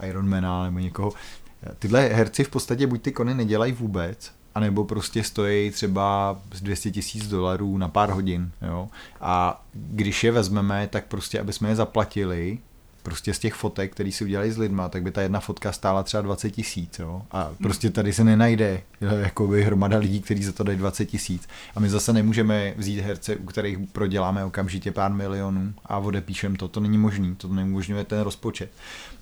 [0.00, 1.12] uh, Ironmana nebo někoho,
[1.78, 6.90] tyhle herci v podstatě buď ty kony nedělají vůbec, anebo prostě stojí třeba z 200
[6.90, 8.88] tisíc dolarů na pár hodin, jo.
[9.20, 12.58] A když je vezmeme, tak prostě, aby jsme je zaplatili,
[13.02, 16.02] prostě z těch fotek, které si udělali s lidma, tak by ta jedna fotka stála
[16.02, 17.22] třeba 20 tisíc, jo.
[17.30, 21.48] A prostě tady se nenajde jakoby hromada lidí, kteří za to dají 20 tisíc.
[21.74, 26.68] A my zase nemůžeme vzít herce, u kterých proděláme okamžitě pár milionů a odepíšem to.
[26.68, 28.70] To není možný, to neumožňuje ten rozpočet.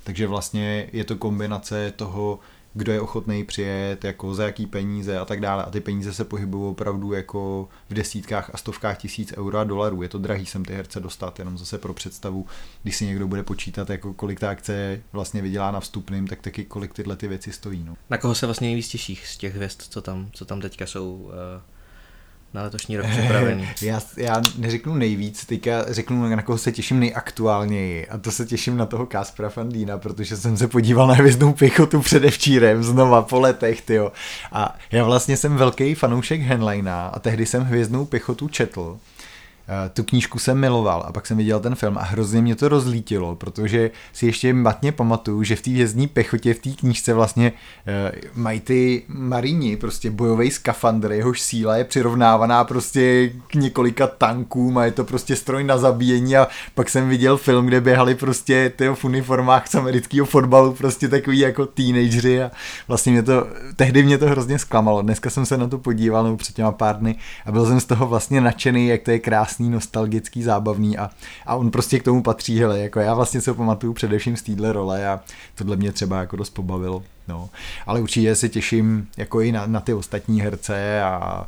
[0.04, 2.38] Takže vlastně je to kombinace toho,
[2.74, 5.64] kdo je ochotný přijet, jako za jaký peníze a tak dále.
[5.64, 10.02] A ty peníze se pohybují opravdu jako v desítkách a stovkách tisíc euro a dolarů.
[10.02, 12.46] Je to drahý sem ty herce dostat, jenom zase pro představu,
[12.82, 16.64] když si někdo bude počítat, jako kolik ta akce vlastně vydělá na vstupným, tak taky
[16.64, 17.84] kolik tyhle ty věci stojí.
[17.84, 17.96] No.
[18.10, 21.14] Na koho se vlastně nejvíc těších z těch hvězd, co tam, co tam teďka jsou
[21.14, 21.30] uh
[22.54, 23.68] na letošní rok připravený?
[23.82, 28.76] já, já neřeknu nejvíc, teďka řeknu, na koho se těším nejaktuálněji a to se těším
[28.76, 33.82] na toho Kaspra Fandína, protože jsem se podíval na hvězdnou pěchotu předevčírem znova po letech,
[33.82, 34.12] tyjo.
[34.52, 38.98] A já vlastně jsem velký fanoušek Henleina a tehdy jsem hvězdnou pěchotu četl
[39.92, 43.36] tu knížku jsem miloval a pak jsem viděl ten film a hrozně mě to rozlítilo,
[43.36, 48.42] protože si ještě matně pamatuju, že v té vězdní pechotě v té knížce vlastně uh,
[48.42, 54.84] mají ty marini, prostě bojový skafandr, jehož síla je přirovnávaná prostě k několika tankům a
[54.84, 58.88] je to prostě stroj na zabíjení a pak jsem viděl film, kde běhali prostě ty
[58.88, 62.50] v uniformách z amerického fotbalu, prostě takový jako teenageři a
[62.88, 65.02] vlastně mě to, tehdy mě to hrozně zklamalo.
[65.02, 67.14] Dneska jsem se na to podíval nebo před těma pár dny
[67.46, 71.10] a byl jsem z toho vlastně nadšený, jak to je krásný krásný, nostalgický, zábavný a,
[71.46, 74.72] a on prostě k tomu patří, hele, jako já vlastně se pamatuju především z téhle
[74.72, 75.20] role a
[75.54, 77.50] tohle mě třeba jako dost pobavilo, no.
[77.86, 81.46] Ale určitě se těším jako i na, na ty ostatní herce a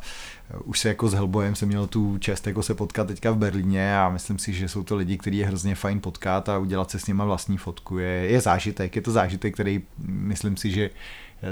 [0.63, 3.97] už se jako s Helbojem jsem měl tu čest jako se potkat teďka v Berlíně
[3.97, 6.99] a myslím si, že jsou to lidi, který je hrozně fajn potkat a udělat se
[6.99, 10.89] s nima vlastní fotku je, je zážitek, je to zážitek, který myslím si, že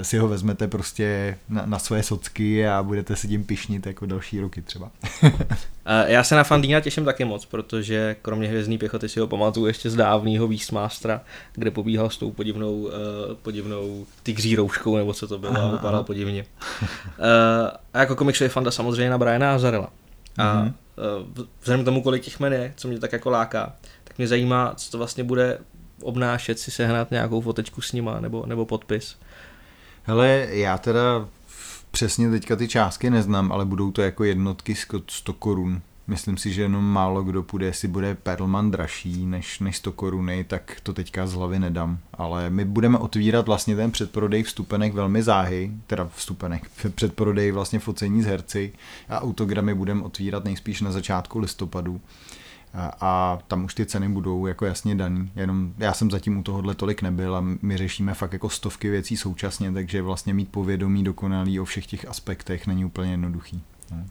[0.02, 4.40] si ho vezmete prostě na, na své socky a budete se tím pišnit jako další
[4.40, 4.90] roky třeba.
[6.06, 9.90] Já se na Fandína těším taky moc, protože kromě hvězdní pěchoty si ho pamatuju ještě
[9.90, 11.20] z dávného Beastmastera,
[11.54, 12.90] kde pobíhal s tou podivnou, uh,
[13.42, 16.44] podivnou tygří rouškou, nebo co to bylo, a vypadal podivně.
[16.82, 16.86] Uh,
[17.94, 19.88] a jako komiksový fanda samozřejmě na Briana Azarela.
[20.38, 20.72] A mm-hmm.
[21.60, 23.72] vzhledem k tomu, kolik těch men je, co mě tak jako láká,
[24.04, 25.58] tak mě zajímá, co to vlastně bude
[26.02, 29.16] obnášet si sehnat nějakou fotečku s nima, nebo, nebo podpis.
[30.02, 31.28] Hele, já teda
[31.90, 34.74] přesně teďka ty částky neznám, ale budou to jako jednotky
[35.08, 35.80] 100 korun.
[36.06, 40.44] Myslím si, že jenom málo kdo půjde, jestli bude Perlman dražší než, než 100 koruny,
[40.44, 41.98] tak to teďka z hlavy nedám.
[42.14, 48.22] Ale my budeme otvírat vlastně ten předprodej vstupenek velmi záhy, teda vstupenek, předprodej vlastně focení
[48.22, 48.72] z herci
[49.08, 52.00] a autogramy budeme otvírat nejspíš na začátku listopadu
[53.00, 55.30] a tam už ty ceny budou jako jasně daný.
[55.36, 59.16] Jenom já jsem zatím u tohohle tolik nebyl a my řešíme fakt jako stovky věcí
[59.16, 63.62] současně, takže vlastně mít povědomí dokonalý o všech těch aspektech není úplně jednoduchý.
[63.90, 64.04] No.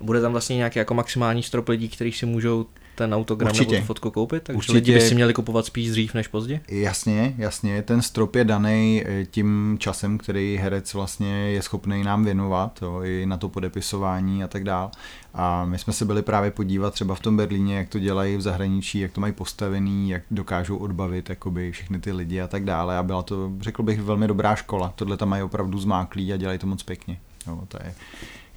[0.00, 3.72] Bude tam vlastně nějaký jako maximální strop lidí, kteří si můžou ten autogram Určitě.
[3.72, 4.72] nebo tu fotku koupit, takže Určitě.
[4.74, 6.60] lidi by si měli kupovat spíš dřív než pozdě.
[6.68, 12.24] Jasně, jasně, ten strop je daný eh, tím časem, který herec vlastně je schopný nám
[12.24, 14.90] věnovat, jo, i na to podepisování a tak dál.
[15.34, 18.40] A my jsme se byli právě podívat třeba v tom Berlíně, jak to dělají v
[18.40, 22.98] zahraničí, jak to mají postavený, jak dokážou odbavit jakoby všechny ty lidi a tak dále.
[22.98, 24.92] A byla to, řekl bych, velmi dobrá škola.
[24.96, 27.18] Tohle tam mají opravdu zmáklý a dělají to moc pěkně.
[27.46, 27.94] Jo, to je,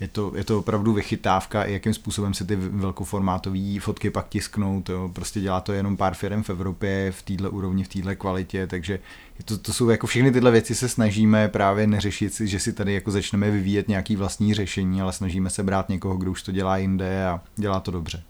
[0.03, 5.11] je to, je to opravdu vychytávka, jakým způsobem se ty velkoformátové fotky pak tisknou, to
[5.13, 8.99] prostě dělá to jenom pár firm v Evropě v této úrovni, v této kvalitě, takže
[9.45, 13.11] to, to jsou jako všechny tyhle věci se snažíme právě neřešit že si tady jako
[13.11, 17.25] začneme vyvíjet nějaký vlastní řešení, ale snažíme se brát někoho, kdo už to dělá jinde
[17.25, 18.23] a dělá to dobře.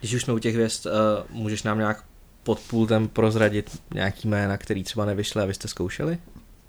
[0.00, 0.92] Když už jsme u těch hvězd, uh,
[1.40, 2.04] můžeš nám nějak
[2.42, 6.18] pod pultem prozradit nějaký jména, který třeba nevyšly a vy jste zkoušeli?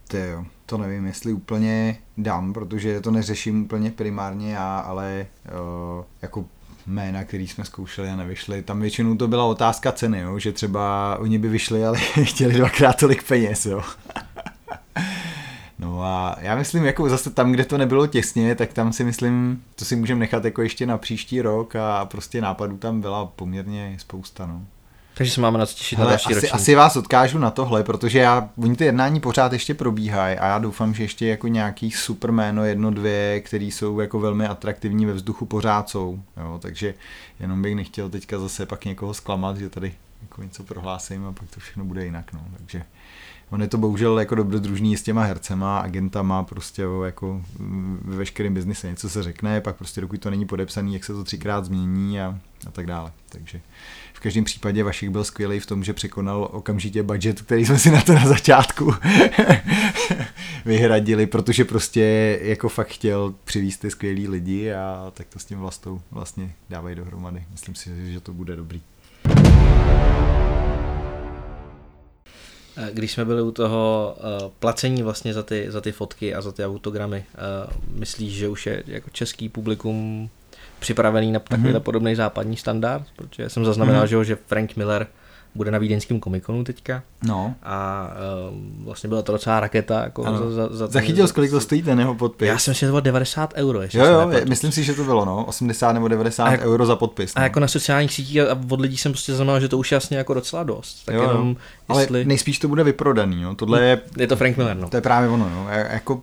[0.07, 5.27] Ty jo, to nevím, jestli úplně dám, protože to neřeším úplně primárně já, ale
[5.97, 6.45] uh, jako
[6.87, 8.61] jména, který jsme zkoušeli a nevyšli.
[8.61, 10.39] Tam většinou to byla otázka ceny, jo?
[10.39, 13.65] že třeba oni by vyšli, ale chtěli dvakrát tolik peněz.
[13.65, 13.81] Jo?
[15.79, 19.63] No a já myslím, jako zase tam, kde to nebylo těsně, tak tam si myslím,
[19.75, 23.95] to si můžeme nechat jako ještě na příští rok a prostě nápadů tam byla poměrně
[23.99, 24.45] spousta.
[24.45, 24.65] No.
[25.17, 26.53] Takže se máme na co těšit na Hele, další asi, ročník.
[26.53, 30.59] asi vás odkážu na tohle, protože já, oni ty jednání pořád ještě probíhají a já
[30.59, 35.13] doufám, že ještě jako nějaký super jméno, jedno, dvě, který jsou jako velmi atraktivní ve
[35.13, 36.93] vzduchu pořád jsou, jo, takže
[37.39, 41.49] jenom bych nechtěl teďka zase pak někoho zklamat, že tady jako něco prohlásím a pak
[41.49, 42.83] to všechno bude jinak, no, takže
[43.49, 47.41] On je to bohužel jako dobrodružný s těma hercema, agentama, prostě jako
[48.01, 51.23] ve veškerém biznise něco se řekne, pak prostě dokud to není podepsaný, jak se to
[51.23, 53.11] třikrát změní a, a tak dále.
[53.29, 53.61] Takže
[54.27, 58.01] každém případě Vašik byl skvělý v tom, že překonal okamžitě budget, který jsme si na
[58.01, 58.93] to na začátku
[60.65, 65.59] vyhradili, protože prostě jako fakt chtěl přivízt ty skvělý lidi a tak to s tím
[65.59, 67.43] vlastou vlastně dávají dohromady.
[67.51, 68.81] Myslím si, že to bude dobrý.
[72.91, 76.51] Když jsme byli u toho uh, placení vlastně za ty, za ty fotky a za
[76.51, 77.25] ty autogramy,
[77.67, 80.29] uh, myslíš, že už je jako český publikum
[80.79, 81.83] připravený na takovýhle mm-hmm.
[81.83, 83.03] podobný západní standard?
[83.15, 84.21] Protože jsem zaznamenal, mm-hmm.
[84.21, 85.07] že Frank Miller
[85.57, 87.03] bude na vídeňském komikonu teďka.
[87.23, 87.55] No.
[87.63, 88.09] A
[88.49, 90.03] uh, vlastně byla to docela raketa.
[90.03, 92.47] Jako za, za, za Zachytil, kolik to stojí ten jeho podpis?
[92.47, 93.81] Já jsem si to 90 euro.
[93.81, 95.45] Jo, jo, je, myslím si, že to bylo, no.
[95.45, 97.35] 80 nebo 90 a jako, euro za podpis.
[97.35, 97.39] No.
[97.39, 99.95] A jako na sociálních sítích a od lidí jsem prostě zaznamenal, že to už je
[99.95, 101.05] jasně jako docela dost.
[101.05, 101.55] Tak jo, jenom,
[101.87, 102.25] ale jestli...
[102.25, 103.55] nejspíš to bude vyprodaný, jo.
[103.55, 104.01] Tohle je...
[104.17, 104.89] Je to Frank Miller, no.
[104.89, 105.67] To je právě ono, no.
[105.69, 106.21] Jako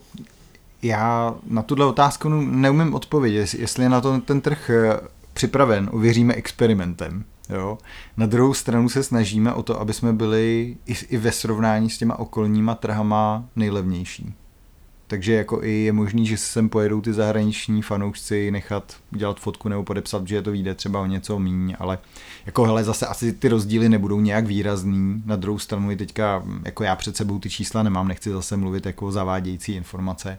[0.84, 5.00] já na tuhle otázku neumím odpovědět, jestli je na to ten trh eh,
[5.32, 7.24] připraven, uvěříme experimentem.
[7.50, 7.78] Jo.
[8.16, 11.98] Na druhou stranu se snažíme o to, aby jsme byli i, i ve srovnání s
[11.98, 14.34] těma okolníma trhama nejlevnější.
[15.14, 19.68] Takže jako i je možný, že se sem pojedou ty zahraniční fanoušci nechat udělat fotku
[19.68, 21.98] nebo podepsat, že to vyjde třeba o něco míň, ale
[22.46, 25.22] jako hele, zase asi ty rozdíly nebudou nějak výrazný.
[25.27, 28.87] Na druhou stranu i teďka, jako já před sebou ty čísla nemám, nechci zase mluvit
[28.87, 30.38] jako zavádějící informace.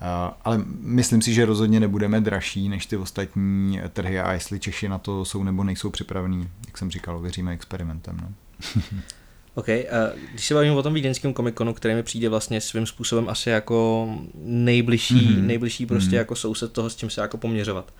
[0.00, 4.88] Uh, ale myslím si, že rozhodně nebudeme dražší než ty ostatní trhy a jestli Češi
[4.88, 8.16] na to jsou nebo nejsou připravení, jak jsem říkal, věříme experimentem.
[8.22, 8.32] No.
[9.56, 9.66] OK,
[10.32, 14.08] když se bavím o tom vídeňském komikonu, který mi přijde vlastně svým způsobem asi jako
[14.44, 15.46] nejbližší, mm-hmm.
[15.46, 16.18] nejbližší prostě mm-hmm.
[16.18, 17.92] jako soused toho, s čím se jako poměřovat.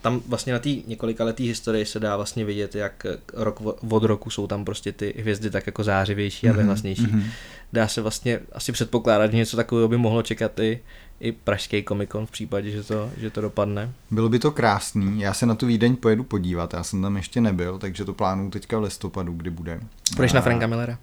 [0.00, 4.30] Tam vlastně na té několika letý historii se dá vlastně vidět, jak rok od roku
[4.30, 7.06] jsou tam prostě ty hvězdy tak jako zářivější a vyhlasnější.
[7.06, 7.24] Mm-hmm.
[7.72, 10.80] Dá se vlastně asi předpokládat, že něco takového by mohlo čekat i,
[11.20, 13.92] i pražský komikon v případě, že to, že to dopadne.
[14.10, 17.40] Bylo by to krásný, já se na tu Vídeň pojedu podívat, já jsem tam ještě
[17.40, 19.80] nebyl, takže to plánuju teďka v listopadu, kdy bude.
[20.16, 20.34] Půjdeš a...
[20.34, 20.98] na Franka Millera?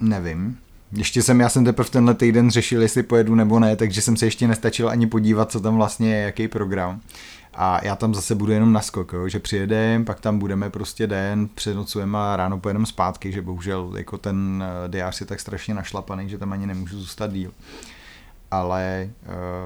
[0.00, 0.58] Nevím,
[0.92, 4.26] ještě jsem, já jsem teprve tenhle týden řešil, jestli pojedu nebo ne, takže jsem se
[4.26, 7.00] ještě nestačil ani podívat, co tam vlastně je, jaký program.
[7.54, 11.06] A já tam zase budu jenom na skok, jo, že přijedem, pak tam budeme prostě
[11.06, 15.74] den, přenocujeme a ráno pojedeme zpátky, že bohužel jako ten eh, diář je tak strašně
[15.74, 17.52] našlapaný, že tam ani nemůžu zůstat díl.
[18.50, 19.10] Ale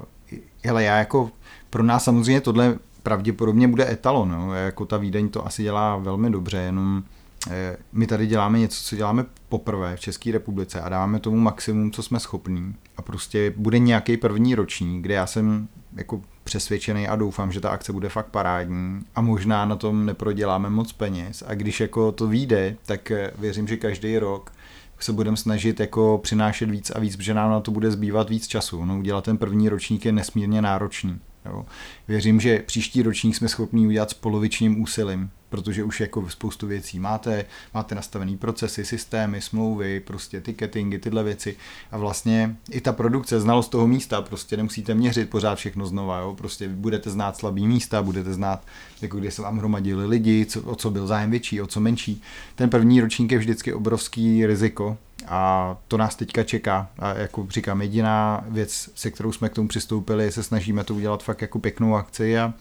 [0.01, 1.31] uh, hele, já jako
[1.71, 6.31] pro nás samozřejmě tohle pravděpodobně bude etalon, jo, jako ta Vídeň to asi dělá velmi
[6.31, 7.03] dobře, jenom
[7.51, 11.91] eh, my tady děláme něco, co děláme poprvé v České republice a dáváme tomu maximum,
[11.91, 12.75] co jsme schopní.
[12.97, 17.71] A prostě bude nějaký první ročník, kde já jsem jako přesvědčený a doufám, že ta
[17.71, 22.27] akce bude fakt parádní a možná na tom neproděláme moc peněz a když jako to
[22.27, 24.53] vyjde, tak eh, věřím, že každý rok
[24.99, 28.47] se budeme snažit jako přinášet víc a víc, protože nám na to bude zbývat víc
[28.47, 28.85] času.
[28.85, 31.19] No, udělat ten první ročník je nesmírně náročný.
[31.45, 31.67] Jo.
[32.09, 36.99] Věřím, že příští ročník jsme schopni udělat s polovičním úsilím, protože už jako spoustu věcí
[36.99, 41.57] máte, máte nastavený procesy, systémy, smlouvy, prostě ticketingy, tyhle věci
[41.91, 46.35] a vlastně i ta produkce, znalost toho místa, prostě nemusíte měřit pořád všechno znova, jo?
[46.39, 48.63] prostě budete znát slabý místa, budete znát,
[49.03, 52.23] jako kde se vám hromadili lidi, co, o co byl zájem větší, o co menší.
[52.55, 56.91] Ten první ročník je vždycky obrovský riziko, a to nás teďka čeká.
[56.99, 61.23] A jako říkám, jediná věc, se kterou jsme k tomu přistoupili, se snažíme to udělat
[61.23, 62.55] fakt jako pěknou akci a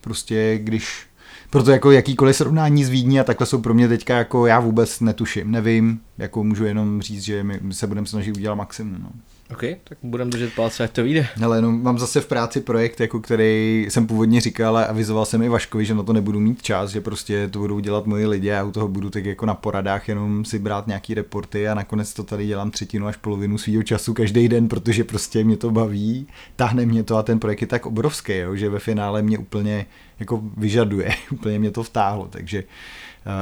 [0.00, 1.06] prostě když
[1.50, 5.00] proto jako jakýkoliv srovnání s Vídní a takhle jsou pro mě teďka jako já vůbec
[5.00, 8.96] netuším, nevím, jako můžu jenom říct, že my se budeme snažit udělat maximum.
[9.02, 9.10] No.
[9.50, 11.26] OK, tak budeme držet palce, ať to vyjde.
[11.44, 15.42] Ale jenom mám zase v práci projekt, jako který jsem původně říkal a avizoval jsem
[15.42, 18.52] i Vaškovi, že na to nebudu mít čas, že prostě to budou dělat moji lidi
[18.52, 22.14] a u toho budu tak jako na poradách jenom si brát nějaký reporty a nakonec
[22.14, 26.26] to tady dělám třetinu až polovinu svého času každý den, protože prostě mě to baví,
[26.56, 29.86] tahne mě to a ten projekt je tak obrovský, jo, že ve finále mě úplně
[30.20, 32.64] jako vyžaduje, úplně mě to vtáhlo, takže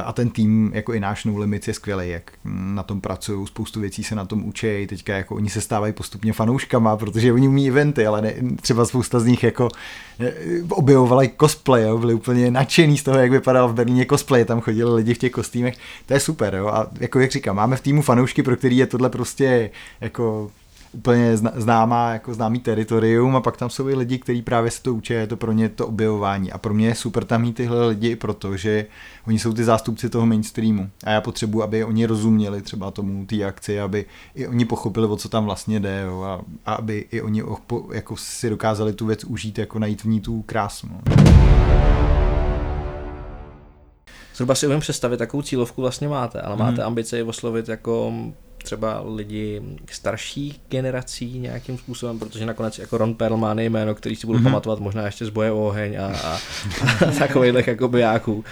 [0.05, 3.79] a ten tým, jako i náš No Limits je skvělý, jak na tom pracují, spoustu
[3.79, 7.67] věcí se na tom učí, teďka jako oni se stávají postupně fanouškama, protože oni umí
[7.67, 9.69] eventy, ale ne, třeba spousta z nich jako
[10.19, 10.33] eh,
[10.69, 14.93] objevovali cosplay, jo, byli úplně nadšený z toho, jak vypadal v Berlíně cosplay, tam chodili
[14.93, 18.01] lidi v těch kostýmech, to je super, jo, a jako jak říkám, máme v týmu
[18.01, 19.69] fanoušky, pro který je tohle prostě
[20.01, 20.51] jako
[20.93, 24.93] úplně známá, jako známý teritorium a pak tam jsou i lidi, kteří právě se to
[24.93, 27.87] učí, je to pro ně to objevování a pro mě je super tam mít tyhle
[27.87, 28.85] lidi, protože
[29.27, 33.43] oni jsou ty zástupci toho mainstreamu a já potřebuji, aby oni rozuměli třeba tomu té
[33.43, 37.21] akci, aby i oni pochopili, o co tam vlastně jde jo, a, a aby i
[37.21, 37.43] oni
[37.93, 40.87] jako si dokázali tu věc užít, jako najít v ní tu krásu.
[40.91, 41.23] No.
[44.35, 46.87] Zhruba si umím představit, jakou cílovku vlastně máte, ale máte hmm.
[46.87, 48.13] ambice je oslovit jako
[48.63, 54.27] třeba lidi starších generací nějakým způsobem, protože nakonec jako Ron Perlman je jméno, který si
[54.27, 54.43] budu mm-hmm.
[54.43, 56.39] pamatovat možná ještě z boje o oheň a, a,
[57.07, 58.43] a takových jako bijáků.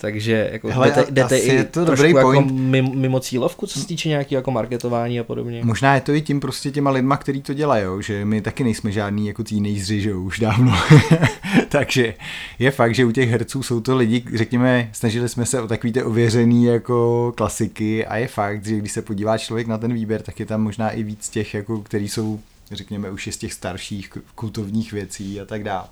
[0.00, 3.86] Takže jako Hele, jdete, jdete i to trošku dobrý jako mimo, mimo cílovku, co se
[3.86, 5.60] týče nějakého jako marketování a podobně.
[5.64, 8.92] Možná je to i tím prostě těma lidma, kteří to dělají, že my taky nejsme
[8.92, 10.78] žádný jako teenageři, že už dávno.
[11.68, 12.14] Takže
[12.58, 15.92] je fakt, že u těch herců jsou to lidi, řekněme, snažili jsme se o takový
[15.92, 20.22] ty ověřený jako klasiky a je fakt, že když se podívá člověk na ten výběr,
[20.22, 22.40] tak je tam možná i víc těch, jako, který jsou
[22.72, 25.84] řekněme už je z těch starších kultovních věcí a tak dále.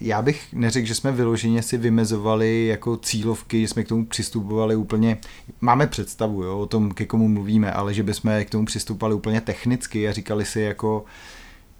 [0.00, 4.76] Já bych neřekl, že jsme vyloženě si vymezovali jako cílovky, že jsme k tomu přistupovali
[4.76, 5.18] úplně,
[5.60, 9.40] máme představu jo, o tom, ke komu mluvíme, ale že bychom k tomu přistupovali úplně
[9.40, 11.04] technicky a říkali si jako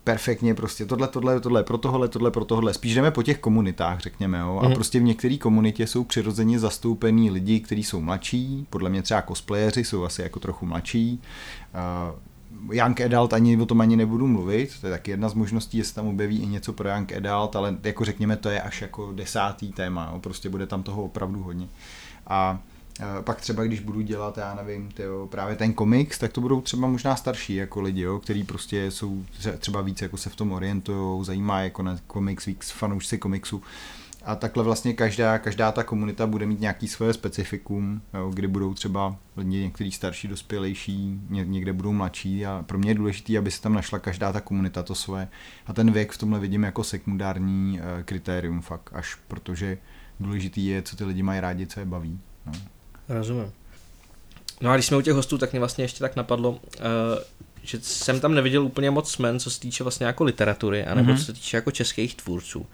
[0.06, 2.74] perfektně prostě tohle, tohle, tohle, pro tohle, tohle, pro tohle.
[2.74, 4.60] Spíš jdeme po těch komunitách, řekněme, jo.
[4.62, 4.74] A mm.
[4.74, 9.84] prostě v některé komunitě jsou přirozeně zastoupení lidi, kteří jsou mladší, podle mě třeba cosplayeři
[9.84, 11.20] jsou asi jako trochu mladší,
[12.70, 15.94] Young Adult ani o tom ani nebudu mluvit, to je taky jedna z možností, jestli
[15.94, 19.72] tam objeví i něco pro Young Adult, ale jako řekněme, to je až jako desátý
[19.72, 21.68] téma, jo, prostě bude tam toho opravdu hodně.
[22.26, 22.60] A
[23.24, 26.88] pak třeba, když budu dělat, já nevím, tyjo, právě ten komiks, tak to budou třeba
[26.88, 29.24] možná starší jako lidi, jo, který prostě jsou
[29.58, 33.62] třeba víc jako se v tom orientují, zajímá jako na komiks, víc fanoušci komiksu.
[34.26, 38.74] A takhle vlastně každá, každá ta komunita bude mít nějaký svoje specifikum, jo, kdy budou
[38.74, 43.50] třeba lidi některý starší, dospělejší, ně, někde budou mladší a pro mě je důležité, aby
[43.50, 45.28] se tam našla každá ta komunita to svoje.
[45.66, 49.78] A ten věk v tomhle vidím jako sekundární uh, kritérium fakt, až protože
[50.20, 52.20] důležitý je, co ty lidi mají rádi, co je baví.
[52.46, 52.52] No.
[53.08, 53.52] Rozumím.
[54.60, 56.58] No a když jsme u těch hostů, tak mě vlastně ještě tak napadlo, uh,
[57.62, 61.18] že jsem tam neviděl úplně moc men, co se týče vlastně jako literatury, anebo mm-hmm.
[61.18, 62.66] co se týče jako českých tvůrců.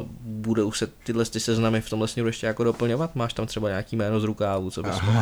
[0.00, 3.16] Uh, budou se tyhle ty seznamy v tomhle směru ještě jako doplňovat?
[3.16, 5.20] Máš tam třeba nějaký jméno z rukávu, co bys, mohl,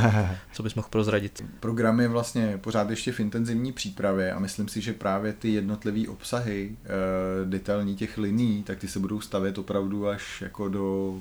[0.53, 1.45] co bys mohl prozradit?
[1.61, 6.09] Program je vlastně pořád ještě v intenzivní přípravě a myslím si, že právě ty jednotlivé
[6.09, 11.19] obsahy uh, detailní těch liní, tak ty se budou stavět opravdu až jako do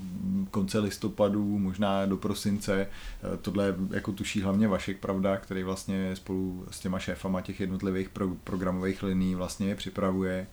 [0.51, 2.87] konce listopadu, možná do prosince.
[3.23, 8.09] Uh, tohle jako tuší hlavně Vašek, pravda, který vlastně spolu s těma šéfama těch jednotlivých
[8.09, 10.47] pro, programových liní vlastně připravuje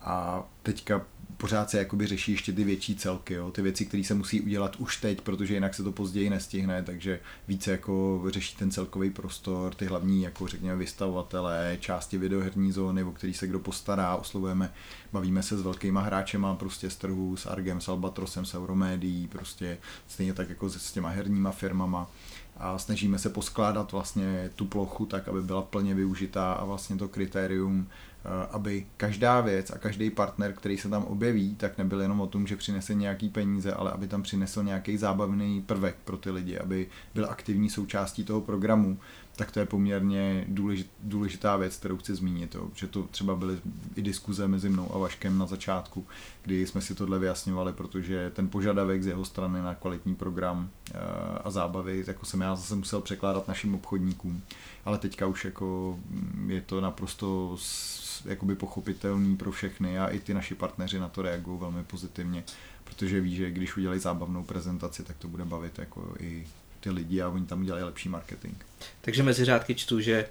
[0.00, 1.02] a teďka
[1.38, 3.50] pořád se jakoby řeší ještě ty větší celky, jo?
[3.50, 7.20] ty věci, které se musí udělat už teď, protože jinak se to později nestihne, takže
[7.48, 13.12] více jako řeší ten celkový prostor, ty hlavní, jako řekněme, vystavovatele, části videoherní zóny, o
[13.12, 14.72] který se kdo postará, oslovujeme,
[15.12, 19.78] bavíme se s velkýma hráčema prostě z trhu, s Argem, s Albatrosem, s Euromédií, prostě
[20.08, 22.10] stejně tak jako s těma herníma firmama
[22.56, 27.08] a snažíme se poskládat vlastně tu plochu tak, aby byla plně využitá a vlastně to
[27.08, 27.86] kritérium
[28.50, 32.46] aby každá věc a každý partner, který se tam objeví, tak nebyl jenom o tom,
[32.46, 36.86] že přinese nějaký peníze, ale aby tam přinesl nějaký zábavný prvek pro ty lidi, aby
[37.14, 38.98] byl aktivní součástí toho programu.
[39.36, 40.46] tak to je poměrně
[41.02, 42.68] důležitá věc, kterou chci zmínit, jo.
[42.74, 43.58] že to třeba byly
[43.96, 46.06] i diskuze mezi mnou a Vaškem na začátku,
[46.42, 50.98] kdy jsme si tohle vyjasňovali, protože ten požadavek z jeho strany na kvalitní program eh,
[51.44, 54.42] a zábavy, jako jsem já zase musel překládat našim obchodníkům,
[54.88, 57.56] ale teďka už jako mm, je to naprosto
[58.24, 62.44] jakoby pochopitelný pro všechny a i ty naši partneři na to reagují velmi pozitivně,
[62.84, 66.46] protože ví, že když udělají zábavnou prezentaci, tak to bude bavit jako i
[66.80, 68.54] ty lidi a oni tam udělají lepší marketing.
[69.00, 70.28] Takže mezi řádky čtu, že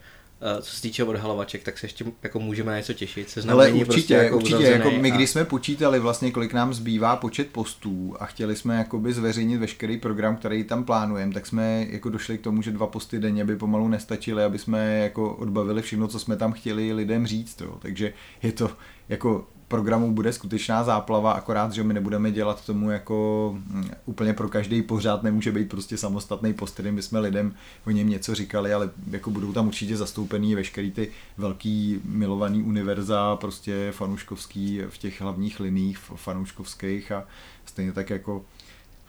[0.62, 3.30] co se týče odhalovaček, tak se ještě jako můžeme na něco těšit.
[3.30, 5.16] Se Ale určitě, prostě jako určitě, jako my a...
[5.16, 9.98] když jsme počítali vlastně, kolik nám zbývá počet postů a chtěli jsme jakoby zveřejnit veškerý
[9.98, 13.56] program, který tam plánujeme, tak jsme jako došli k tomu, že dva posty denně by
[13.56, 17.62] pomalu nestačily, aby jsme jako odbavili všechno, co jsme tam chtěli lidem říct.
[17.62, 17.78] Jo.
[17.80, 18.14] Takže
[18.44, 18.72] je to
[19.10, 24.50] jako programu bude skutečná záplava, akorát, že my nebudeme dělat tomu jako mm, úplně pro
[24.50, 27.54] každý pořád, nemůže být prostě samostatný post, kterým bychom lidem
[27.88, 33.36] o něm něco říkali, ale jako budou tam určitě zastoupený veškerý ty velký milovaný univerza,
[33.36, 37.24] prostě fanouškovský v těch hlavních liních fanouškovských a
[37.66, 38.46] stejně tak jako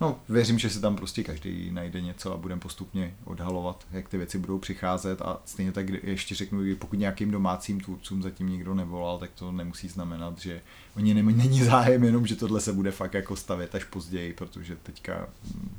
[0.00, 4.16] No, věřím, že si tam prostě každý najde něco a budeme postupně odhalovat, jak ty
[4.18, 9.18] věci budou přicházet a stejně tak ještě řeknu, pokud nějakým domácím tvůrcům zatím nikdo nevolal,
[9.18, 10.60] tak to nemusí znamenat, že
[10.96, 14.76] oni nem, není zájem, jenom že tohle se bude fakt jako stavět až později, protože
[14.76, 15.76] teďka hm,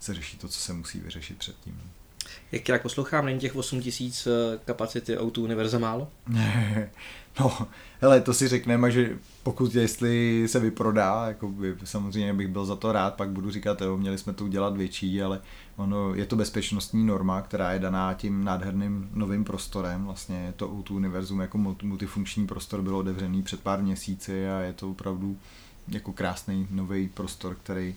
[0.00, 1.80] se řeší to, co se musí vyřešit předtím.
[2.52, 4.30] Jak jak poslouchám, není těch 8000 eh,
[4.64, 6.08] kapacity Auto Univerza málo?
[7.40, 7.68] no,
[8.00, 12.76] hele, to si řekneme, že pokud jestli se vyprodá, jako by, samozřejmě bych byl za
[12.76, 15.40] to rád, pak budu říkat, jo, měli jsme to udělat větší, ale
[15.76, 20.94] ono, je to bezpečnostní norma, která je daná tím nádherným novým prostorem, vlastně to Auto
[20.94, 25.36] Univerzum jako multifunkční prostor bylo otevřený před pár měsíci a je to opravdu
[25.88, 27.94] jako krásný nový prostor, který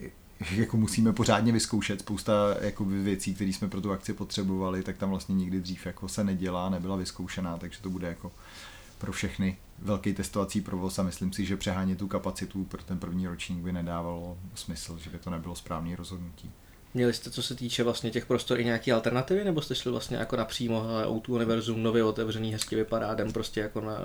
[0.00, 0.08] uh,
[0.50, 5.10] jako musíme pořádně vyzkoušet spousta jako věcí, které jsme pro tu akci potřebovali, tak tam
[5.10, 8.32] vlastně nikdy dřív jako se nedělá, nebyla vyzkoušená, takže to bude jako
[8.98, 13.26] pro všechny velký testovací provoz a myslím si, že přehánět tu kapacitu pro ten první
[13.26, 16.50] ročník by nedávalo smysl, že by to nebylo správné rozhodnutí.
[16.96, 20.16] Měli jste, co se týče vlastně těch prostor, i nějaké alternativy, nebo jste šli vlastně
[20.16, 23.98] jako napřímo, Outu Univerzum, nově otevřený, hezky vypadá, jdem prostě jako na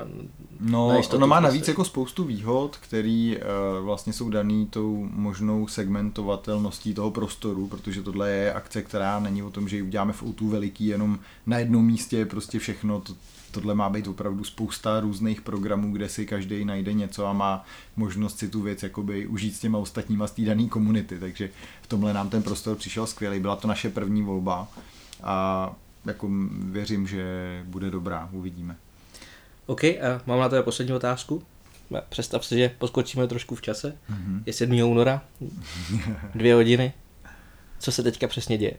[0.60, 1.72] No, na ono má navíc prostě.
[1.72, 8.32] jako spoustu výhod, který uh, vlastně jsou daný tou možnou segmentovatelností toho prostoru, protože tohle
[8.32, 11.86] je akce, která není o tom, že ji uděláme v Outu veliký, jenom na jednom
[11.86, 13.14] místě prostě všechno, to,
[13.52, 18.38] tohle má být opravdu spousta různých programů, kde si každý najde něco a má možnost
[18.40, 21.50] si tu věc jakoby užít s těma ostatníma z té dané komunity, takže
[21.82, 24.68] v tomhle nám ten prostor přišel skvělý, byla to naše první volba
[25.24, 25.70] a
[26.06, 27.26] jako věřím, že
[27.66, 28.76] bude dobrá, uvidíme.
[29.66, 31.44] OK, a mám na to poslední otázku.
[32.10, 33.98] Představ si, že poskočíme trošku v čase.
[34.12, 34.44] Mm-hmm.
[34.46, 34.82] Je 7.
[34.84, 35.22] února,
[36.36, 36.94] dvě hodiny.
[37.80, 38.74] Co se teďka přesně děje?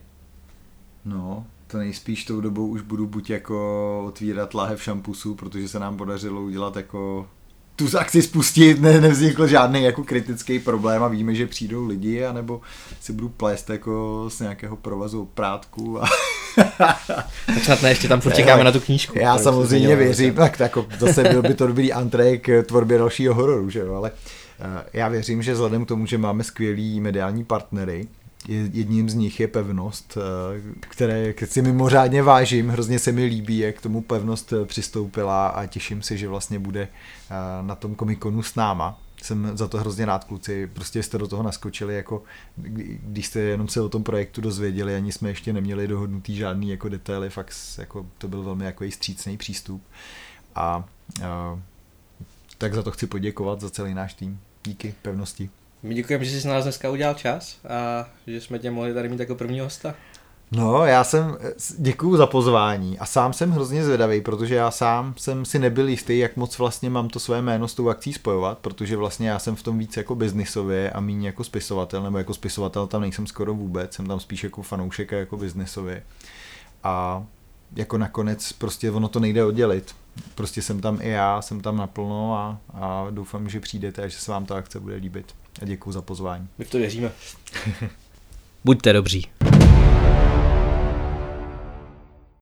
[1.05, 5.97] No, to nejspíš tou dobou už budu buď jako otvírat láhev šampusu, protože se nám
[5.97, 7.27] podařilo udělat jako
[7.75, 12.61] tu akci spustit, ne, nevznikl žádný jako kritický problém a víme, že přijdou lidi, anebo
[13.01, 16.03] si budu plést jako z nějakého provazu prátku.
[16.03, 16.05] A...
[17.45, 19.19] tak snad ne, ještě tam počekáme na tu knížku.
[19.19, 23.69] Já samozřejmě věřím, tak jako zase byl by to dobrý antré k tvorbě dalšího hororu,
[23.69, 24.11] že jo, ale
[24.59, 28.07] eh, já věřím, že vzhledem k tomu, že máme skvělý mediální partnery,
[28.47, 33.81] jedním z nich je pevnost, eh, které si mimořádně vážím, hrozně se mi líbí, jak
[33.81, 38.55] tomu pevnost eh, přistoupila a těším se, že vlastně bude eh, na tom komikonu s
[38.55, 38.99] náma.
[39.23, 42.23] Jsem za to hrozně rád, kluci, prostě jste do toho naskočili, jako
[43.03, 46.89] když jste jenom se o tom projektu dozvěděli, ani jsme ještě neměli dohodnutý žádný jako
[46.89, 49.83] detaily, fakt jako to byl velmi jako střícný přístup
[50.55, 50.85] a,
[51.23, 51.59] a
[52.57, 54.39] tak za to chci poděkovat za celý náš tým.
[54.63, 55.49] Díky pevnosti.
[55.83, 59.19] My děkujeme, že jsi nás dneska udělal čas a že jsme tě mohli tady mít
[59.19, 59.95] jako první hosta.
[60.51, 61.37] No, já jsem,
[61.77, 66.19] děkuju za pozvání a sám jsem hrozně zvědavý, protože já sám jsem si nebyl jistý,
[66.19, 69.55] jak moc vlastně mám to své jméno s tou akcí spojovat, protože vlastně já jsem
[69.55, 73.53] v tom víc jako biznisově a méně jako spisovatel, nebo jako spisovatel tam nejsem skoro
[73.53, 76.03] vůbec, jsem tam spíš jako fanoušek a jako biznisově.
[76.83, 77.25] A
[77.75, 79.95] jako nakonec prostě ono to nejde oddělit.
[80.35, 84.17] Prostě jsem tam i já, jsem tam naplno a, a doufám, že přijdete a že
[84.17, 86.47] se vám ta akce bude líbit a děkuji za pozvání.
[86.57, 87.11] My v to věříme.
[88.65, 89.27] Buďte dobří.